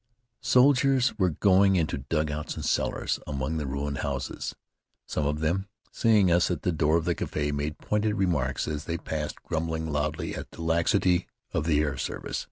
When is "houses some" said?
3.99-5.27